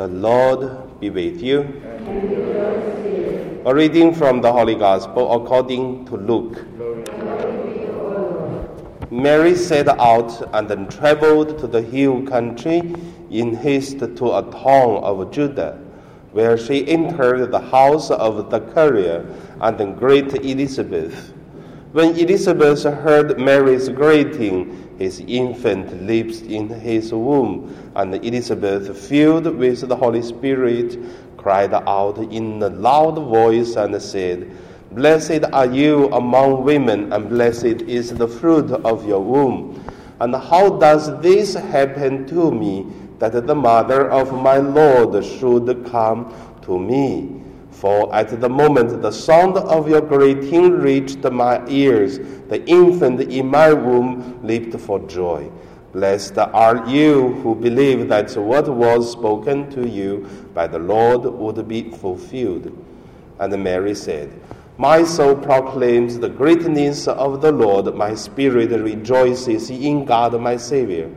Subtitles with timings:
[0.00, 1.58] The Lord be with you.
[3.66, 6.64] A reading from the Holy Gospel according to Luke.
[9.10, 12.94] Mary set out and then traveled to the hill country
[13.30, 15.78] in haste to a town of Judah,
[16.32, 19.26] where she entered the house of the carrier
[19.60, 21.34] and the great Elizabeth.
[21.92, 29.88] When Elizabeth heard Mary's greeting, his infant leapt in his womb, and Elizabeth, filled with
[29.88, 30.98] the Holy Spirit,
[31.38, 34.54] cried out in a loud voice and said,
[34.92, 39.82] Blessed are you among women, and blessed is the fruit of your womb.
[40.20, 42.86] And how does this happen to me,
[43.20, 47.39] that the mother of my Lord should come to me?
[47.80, 52.18] For at the moment the sound of your greeting reached my ears,
[52.50, 55.50] the infant in my womb leaped for joy.
[55.94, 61.66] Blessed are you who believe that what was spoken to you by the Lord would
[61.66, 62.70] be fulfilled.
[63.38, 64.30] And Mary said,
[64.76, 71.10] My soul proclaims the greatness of the Lord, my spirit rejoices in God my Savior,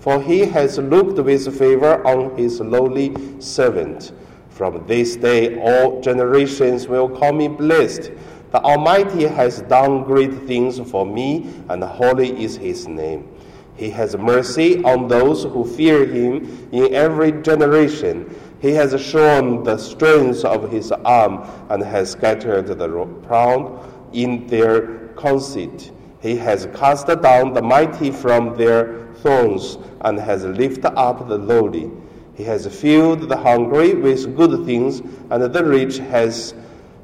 [0.00, 4.10] for he has looked with favor on his lowly servant.
[4.58, 8.10] From this day, all generations will call me blessed.
[8.50, 13.28] The Almighty has done great things for me, and holy is his name.
[13.76, 18.34] He has mercy on those who fear him in every generation.
[18.60, 25.06] He has shown the strength of his arm and has scattered the proud in their
[25.14, 25.92] conceit.
[26.20, 31.92] He has cast down the mighty from their thrones and has lifted up the lowly.
[32.38, 36.54] He has filled the hungry with good things, and the rich has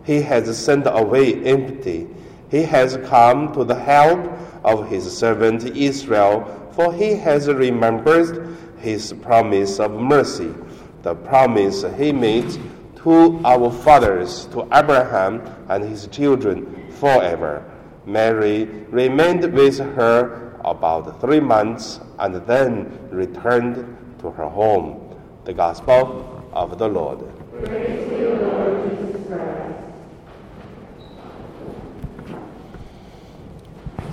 [0.04, 2.06] he has sent away empty.
[2.52, 4.30] He has come to the help
[4.62, 10.54] of his servant Israel, for he has remembered his promise of mercy,
[11.02, 12.56] the promise he made
[13.02, 17.68] to our fathers, to Abraham and his children forever.
[18.06, 25.03] Mary remained with her about three months and then returned to her home.
[25.44, 27.18] The Gospel of the Lord.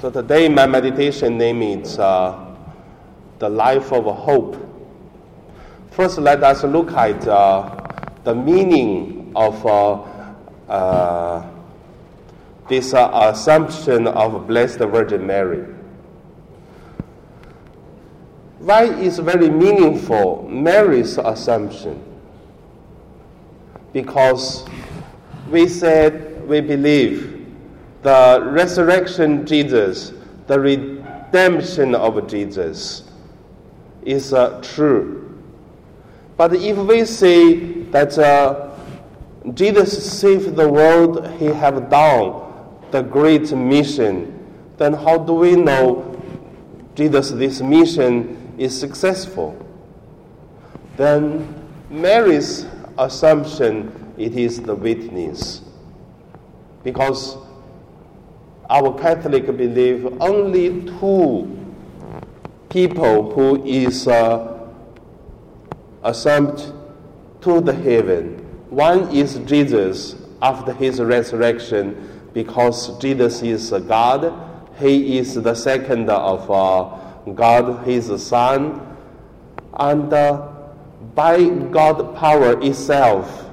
[0.01, 2.55] So today my meditation name is uh,
[3.39, 4.57] the life of hope.
[5.91, 7.77] First, let us look at uh,
[8.25, 10.01] the meaning of uh,
[10.67, 11.47] uh
[12.67, 15.65] this uh, assumption of Blessed Virgin Mary.
[18.61, 21.99] Why is very meaningful Mary's assumption?
[23.91, 24.67] Because
[25.49, 27.43] we said we believe
[28.03, 30.13] the resurrection Jesus,
[30.45, 33.09] the redemption of Jesus
[34.03, 35.41] is uh, true.
[36.37, 37.55] But if we say
[37.89, 38.77] that uh,
[39.55, 42.43] Jesus saved the world, he have done
[42.91, 44.37] the great mission,
[44.77, 46.07] then how do we know
[46.93, 49.57] Jesus this mission is successful,
[50.95, 51.51] then
[51.89, 52.67] Mary's
[52.97, 55.61] assumption it is the witness.
[56.83, 57.37] Because
[58.69, 61.57] our Catholic believe only two
[62.69, 64.69] people who is uh,
[66.03, 66.73] assumed
[67.41, 68.37] to the heaven.
[68.69, 74.33] One is Jesus after his resurrection, because Jesus is God.
[74.79, 77.00] He is the second of uh,
[77.35, 78.87] God, His Son,
[79.73, 80.47] and uh,
[81.15, 83.49] by God power itself,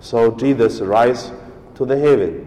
[0.00, 1.32] so Jesus rise
[1.74, 2.46] to the heaven.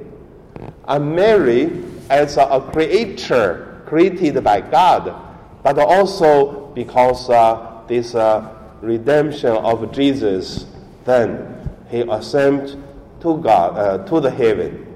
[0.87, 5.15] And Mary, as a creature created by God,
[5.63, 10.65] but also because uh, this uh, redemption of Jesus,
[11.05, 12.81] then he ascended
[13.21, 14.87] to God, uh, to the heaven.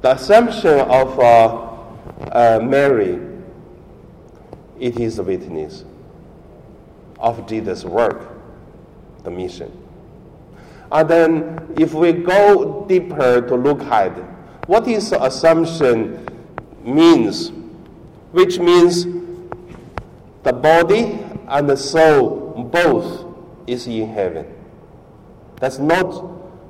[0.00, 1.68] The assumption of uh,
[2.30, 3.18] uh, Mary
[4.80, 5.84] it is the witness
[7.18, 8.28] of Jesus' work,
[9.24, 9.72] the mission.
[10.90, 14.12] And then, if we go deeper to look at
[14.68, 16.26] what is the assumption
[16.84, 17.50] means,
[18.32, 19.04] which means
[20.42, 21.18] the body
[21.48, 23.26] and the soul both
[23.66, 24.46] is in heaven.
[25.56, 26.24] That's not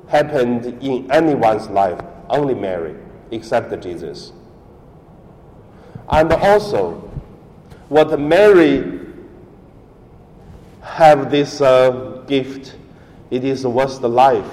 [0.07, 1.99] happened in anyone's life,
[2.29, 2.95] only Mary,
[3.31, 4.31] except Jesus.
[6.09, 7.08] And also,
[7.89, 8.99] what Mary
[10.81, 12.75] have this uh, gift,
[13.31, 14.45] it is what's the life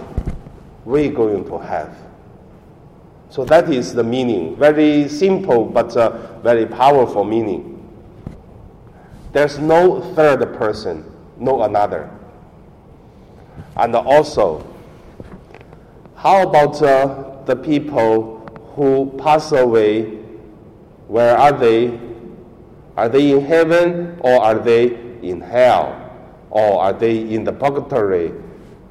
[0.85, 1.95] we're going to have.
[3.29, 4.57] So that is the meaning.
[4.57, 7.73] Very simple, but uh, very powerful meaning.
[9.33, 11.05] There's no third person,
[11.37, 12.11] no another.
[13.77, 14.67] And also,
[16.15, 18.39] how about uh, the people
[18.75, 20.05] who pass away?
[21.09, 22.06] Where are they?
[22.97, 26.03] Are they in heaven or are they in hell?
[26.51, 28.33] Or are they in the purgatory?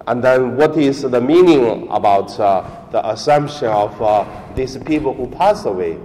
[0.08, 5.28] And then, what is the meaning about uh, the assumption of uh, these people who
[5.28, 5.98] pass away?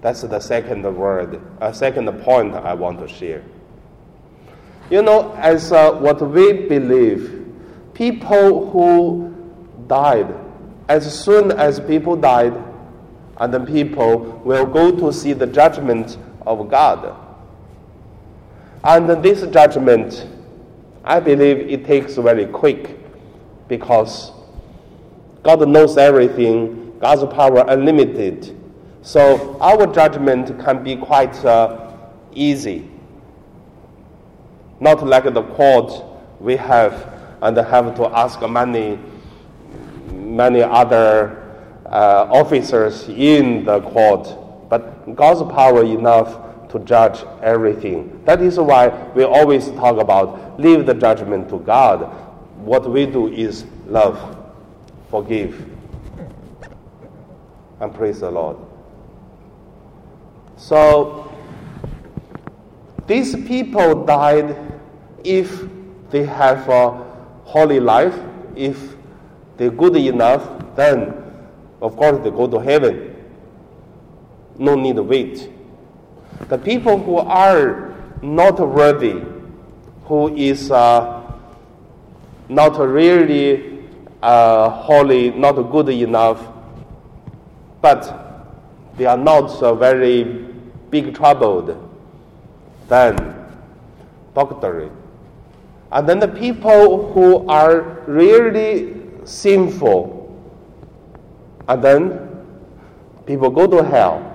[0.00, 3.44] That's the second word, a uh, second point I want to share.
[4.90, 7.46] You know, as uh, what we believe,
[7.94, 9.34] people who
[9.86, 10.34] died,
[10.88, 12.54] as soon as people died,
[13.38, 17.23] and then people will go to see the judgment of God.
[18.84, 20.26] And this judgment,
[21.04, 22.98] I believe it takes very quick
[23.66, 24.30] because
[25.42, 28.54] God knows everything, God's power unlimited.
[29.00, 31.92] So our judgment can be quite uh,
[32.34, 32.90] easy.
[34.80, 36.04] Not like the court
[36.38, 37.10] we have
[37.40, 38.98] and have to ask many,
[40.12, 41.40] many other
[41.86, 44.28] uh, officers in the court.
[44.68, 46.43] But God's power enough
[46.74, 48.20] to judge everything.
[48.24, 52.12] That is why we always talk about leave the judgment to God.
[52.58, 54.18] What we do is love,
[55.08, 55.70] forgive,
[57.78, 58.56] and praise the Lord.
[60.56, 61.32] So,
[63.06, 64.56] these people died
[65.22, 65.62] if
[66.10, 66.90] they have a
[67.44, 68.18] holy life,
[68.56, 68.96] if
[69.56, 71.14] they're good enough, then
[71.80, 73.14] of course they go to heaven.
[74.58, 75.53] No need to wait.
[76.48, 79.22] The people who are not worthy,
[80.04, 81.22] who is uh,
[82.48, 83.82] not really
[84.22, 86.46] uh, holy, not good enough,
[87.80, 88.52] but
[88.96, 90.24] they are not uh, very
[90.90, 91.84] big troubled
[92.88, 93.16] then
[94.34, 94.90] purgatory.
[95.92, 100.20] And then the people who are really sinful,
[101.68, 102.44] and then
[103.26, 104.30] people go to hell.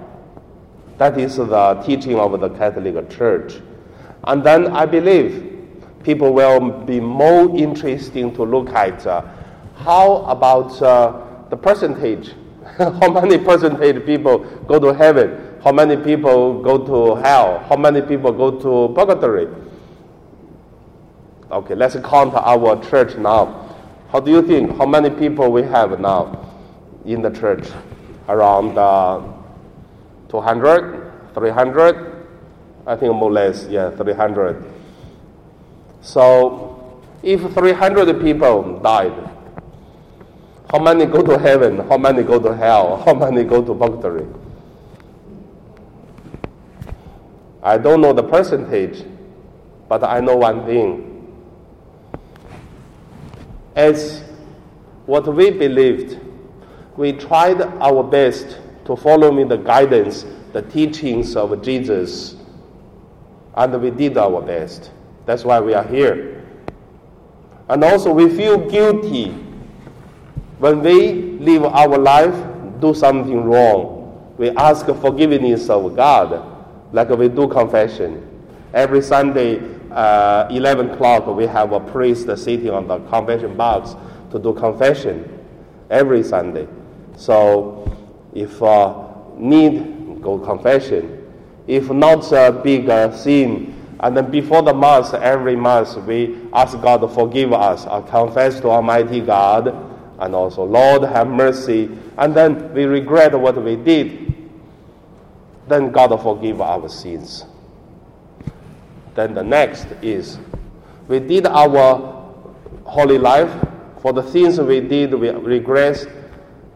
[1.00, 3.56] That is the teaching of the Catholic Church.
[4.26, 5.58] And then I believe
[6.04, 9.24] people will be more interesting to look at uh,
[9.76, 12.36] how about uh, the percentage,
[12.78, 17.60] how many percentage people go to heaven how many people go to hell?
[17.68, 19.48] How many people go to purgatory?
[21.52, 23.76] Okay, let's count our church now.
[24.10, 24.78] How do you think?
[24.78, 26.48] How many people we have now
[27.06, 27.68] in the church?
[28.30, 29.22] Around uh,
[30.30, 32.26] 200, 300?
[32.88, 34.64] I think more or less, yeah, 300.
[36.02, 39.30] So, if 300 people died,
[40.72, 41.80] how many go to heaven?
[41.90, 42.98] How many go to hell?
[43.06, 44.28] How many go to purgatory?
[47.64, 49.04] I don't know the percentage,
[49.88, 51.06] but I know one thing.
[53.76, 54.24] As
[55.06, 56.20] what we believed,
[56.96, 62.36] we tried our best to follow me the guidance, the teachings of Jesus,
[63.54, 64.90] and we did our best.
[65.28, 66.44] That's why we are here.
[67.68, 69.30] And also, we feel guilty
[70.58, 72.34] when we live our life,
[72.82, 74.34] do something wrong.
[74.40, 76.44] We ask forgiveness of God
[76.92, 78.28] like we do confession.
[78.74, 79.62] Every Sunday,
[79.92, 83.96] uh, 11 o'clock, we have a priest sitting on the confession box
[84.32, 85.46] to do confession
[85.92, 86.68] every Sunday.
[87.16, 87.79] So
[88.34, 89.08] if uh,
[89.38, 91.16] need, go confession.
[91.68, 96.80] If not a big uh, sin, and then before the Mass, every Mass, we ask
[96.82, 99.68] God to forgive us, I confess to Almighty God,
[100.20, 101.90] and also, Lord, have mercy.
[102.18, 104.30] And then we regret what we did
[105.70, 107.46] then God forgive our sins.
[109.16, 110.40] Then the next is
[111.08, 112.34] we did our
[112.84, 113.52] holy life.
[114.02, 116.06] For the things we did, we regret,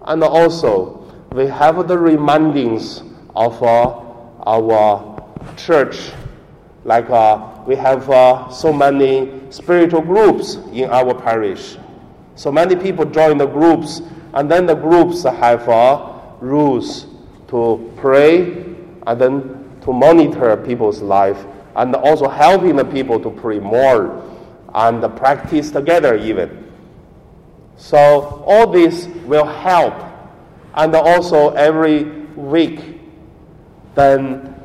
[0.05, 1.02] And also,
[1.33, 3.01] we have the remindings
[3.35, 3.99] of uh,
[4.45, 6.11] our church.
[6.85, 11.77] Like uh, we have uh, so many spiritual groups in our parish.
[12.35, 14.01] So many people join the groups,
[14.33, 15.67] and then the groups have
[16.39, 17.07] rules
[17.47, 18.75] to pray
[19.07, 24.21] and then to monitor people's life and also helping the people to pray more
[24.75, 26.71] and practice together even.
[27.77, 27.97] So
[28.45, 30.12] all this will help.
[30.75, 32.03] And also every
[32.35, 32.99] week,
[33.95, 34.55] then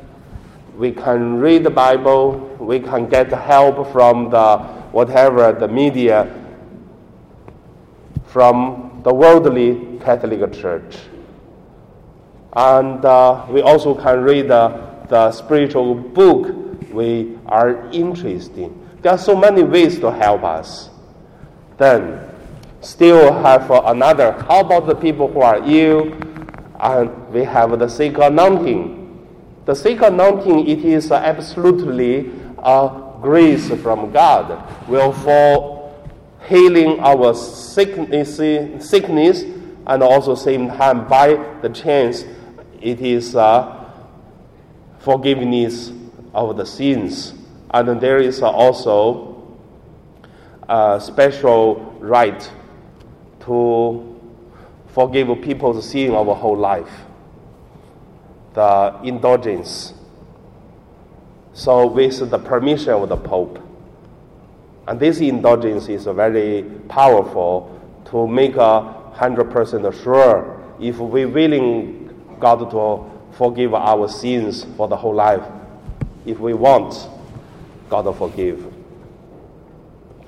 [0.75, 4.57] we can read the Bible, we can get help from the
[4.91, 6.33] whatever the media,
[8.25, 10.97] from the worldly Catholic Church.
[12.53, 18.89] And uh, we also can read uh, the spiritual book we are interested in.
[19.01, 20.89] There are so many ways to help us.
[21.77, 22.28] Then
[22.81, 24.31] still have another.
[24.47, 26.13] How about the people who are ill?
[26.79, 29.27] And we have the sick anointing.
[29.65, 35.93] The sick anointing, it is absolutely a grace from God, will for
[36.47, 39.43] healing our sickness, sickness
[39.85, 42.23] and also same time by the chance
[42.81, 43.33] it is
[44.99, 45.91] forgiveness
[46.33, 47.33] of the sins.
[47.71, 49.57] And there is also
[50.67, 52.49] a special right
[53.41, 54.19] to
[54.87, 56.89] forgive people's sin our whole life.
[58.53, 59.93] The indulgence.
[61.53, 63.59] So with the permission of the Pope.
[64.87, 68.81] And this indulgence is very powerful to make a
[69.13, 73.05] hundred percent sure if we willing God to
[73.37, 75.43] forgive our sins for the whole life.
[76.25, 77.07] If we want
[77.89, 78.65] God to forgive.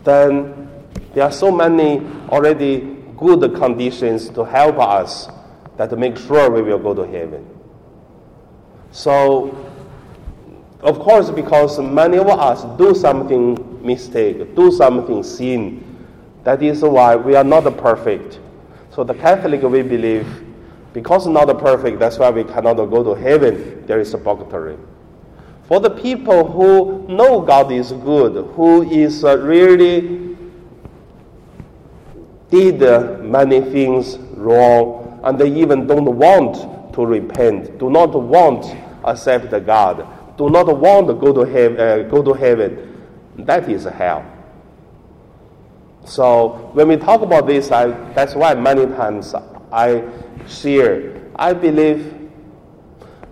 [0.03, 0.69] Then
[1.13, 1.99] there are so many
[2.29, 5.29] already good conditions to help us
[5.77, 7.47] that to make sure we will go to heaven.
[8.91, 9.55] So,
[10.81, 15.83] of course, because many of us do something mistake, do something sin,
[16.43, 18.39] that is why we are not perfect.
[18.93, 20.27] So the Catholic we believe,
[20.91, 23.85] because not perfect, that's why we cannot go to heaven.
[23.85, 24.77] There is a purgatory.
[25.63, 30.30] For the people who know God is good, who is really
[32.51, 32.81] did
[33.23, 38.65] many things wrong, and they even don't want to repent, do not want
[39.05, 40.05] accept God,
[40.37, 43.01] do not want to go to, heaven, uh, go to heaven,
[43.37, 44.25] that is hell.
[46.05, 49.33] So when we talk about this, I, that's why many times
[49.71, 50.03] I
[50.47, 51.21] share.
[51.35, 52.13] I believe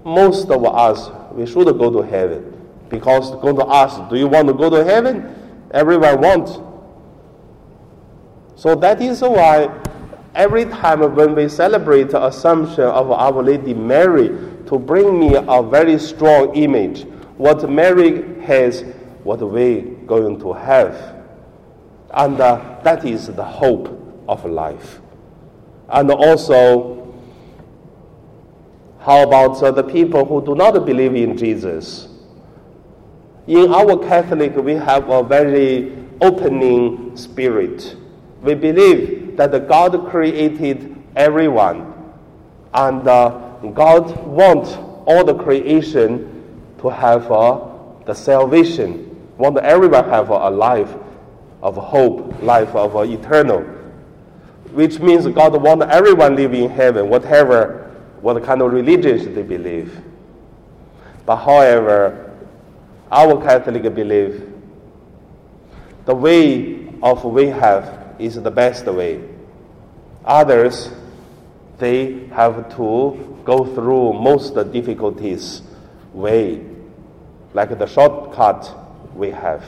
[0.06, 2.56] most of us we should go to heaven
[2.90, 5.36] because going to ask, do you want to go to heaven?
[5.72, 6.60] Everyone wants.
[8.60, 9.74] So that is why
[10.36, 14.28] every time when we celebrate the Assumption of Our Lady Mary,
[14.66, 17.06] to bring me a very strong image,
[17.38, 18.82] what Mary has,
[19.24, 21.24] what we going to have.
[22.12, 23.98] And uh, that is the hope
[24.28, 25.00] of life.
[25.88, 27.16] And also,
[29.00, 32.10] how about uh, the people who do not believe in Jesus?
[33.48, 37.96] In our Catholic, we have a very opening spirit.
[38.42, 41.94] We believe that God created everyone,
[42.74, 43.30] and uh,
[43.74, 44.72] God wants
[45.06, 46.46] all the creation
[46.80, 47.68] to have uh,
[48.06, 49.06] the salvation.
[49.38, 50.94] Want everyone have a life
[51.62, 53.62] of hope, life of uh, eternal,
[54.72, 57.92] which means God wants everyone live in heaven, whatever,
[58.22, 60.02] what kind of religions they believe.
[61.26, 62.32] But however,
[63.12, 64.42] our Catholic belief,
[66.06, 69.22] the way of we have is the best way.
[70.26, 70.92] Others,
[71.78, 75.62] they have to go through most difficulties
[76.14, 76.64] way,
[77.54, 78.76] like the shortcut
[79.16, 79.64] we have.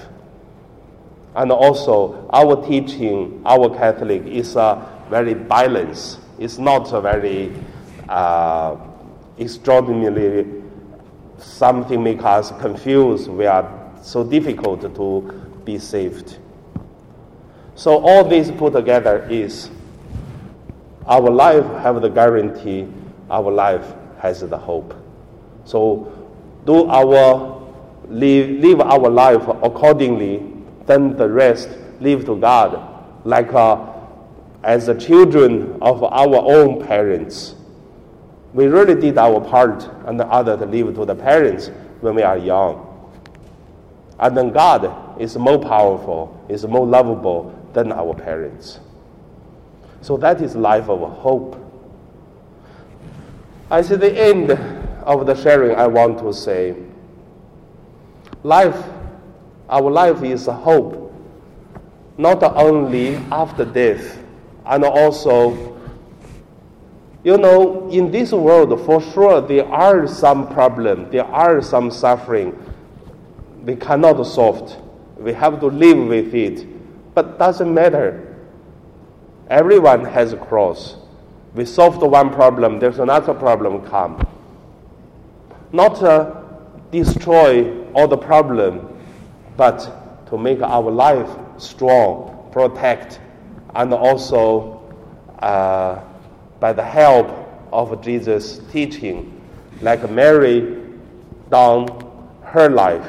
[1.36, 6.20] And also, our teaching, our Catholic, is a very balanced.
[6.38, 7.54] It's not a very
[8.10, 8.76] uh,
[9.40, 10.62] extraordinarily
[11.38, 13.30] something make us confused.
[13.30, 16.38] We are so difficult to be saved.
[17.76, 19.70] So all this put together is
[21.08, 22.88] our life have the guarantee,
[23.30, 23.86] our life
[24.20, 24.94] has the hope.
[25.66, 26.12] So
[26.66, 27.62] do our
[28.08, 30.52] live, live our life accordingly
[30.86, 33.94] then the rest leave to God, like uh,
[34.64, 37.56] as the children of our own parents.
[38.54, 42.24] We really did our part, and the other to leave to the parents when we
[42.24, 42.88] are young.
[44.20, 48.80] And then God is more powerful, is more lovable than our parents.
[50.02, 51.58] So that is life of hope.
[53.70, 56.76] At the end of the sharing, I want to say,
[58.44, 58.76] life
[59.72, 61.14] our life is hope,
[62.18, 64.20] not only after death,
[64.66, 65.80] and also,
[67.24, 72.54] you know, in this world, for sure, there are some problems, there are some suffering
[73.64, 74.76] we cannot solve.
[75.18, 76.68] We have to live with it.
[77.14, 78.36] But doesn't matter.
[79.50, 80.96] Everyone has a cross.
[81.54, 84.26] We solved one problem, there's another problem come.
[85.74, 86.42] Not uh,
[86.92, 88.98] destroy all the problem,
[89.58, 93.20] but to make our life strong, protect,
[93.76, 94.82] and also
[95.40, 96.02] uh,
[96.62, 97.28] by the help
[97.74, 99.42] of Jesus' teaching,
[99.82, 100.78] like Mary
[101.50, 101.88] down
[102.44, 103.06] her life,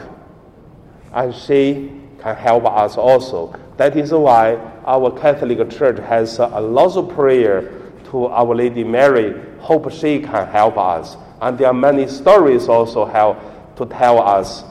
[1.12, 3.52] and she can help us also.
[3.76, 4.54] That is why
[4.86, 7.72] our Catholic Church has a lot of prayer
[8.10, 9.34] to Our Lady Mary.
[9.58, 11.16] Hope she can help us.
[11.40, 13.38] And there are many stories also help
[13.76, 14.62] to tell us.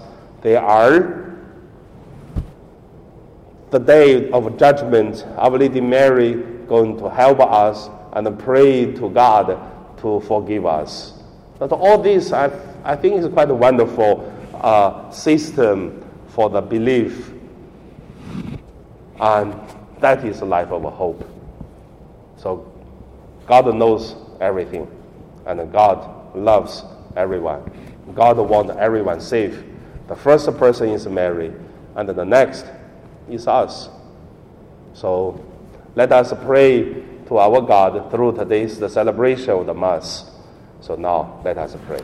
[0.42, 1.36] They are
[3.70, 5.26] the day of judgment.
[5.38, 6.36] Our Lady Mary
[6.68, 9.60] going to help us and pray to God
[10.00, 11.14] to forgive us.
[11.60, 12.50] But all this, I,
[12.84, 17.32] I think, is quite a wonderful uh, system for the belief.
[19.22, 19.56] And
[20.00, 21.24] that is a life of hope.
[22.38, 22.72] So
[23.46, 24.90] God knows everything,
[25.46, 26.84] and God loves
[27.16, 27.72] everyone.
[28.16, 29.64] God wants everyone safe.
[30.08, 31.54] The first person is Mary,
[31.96, 32.66] and the next
[33.30, 33.90] is us.
[34.94, 35.46] So
[35.96, 40.32] let us pray to our God through today's the celebration of the Mass.
[40.82, 42.02] So now let us pray.